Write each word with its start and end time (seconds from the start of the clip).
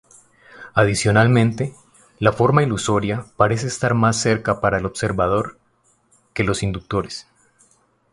Adicionalmente, 0.73 1.75
la 2.17 2.33
forma 2.33 2.63
ilusoria 2.63 3.23
parece 3.37 3.67
estar 3.67 3.93
más 3.93 4.17
cerca 4.19 4.59
para 4.59 4.79
el 4.79 4.87
observador 4.87 5.59
que 6.33 6.43
los 6.43 6.63
inductores. 6.63 7.27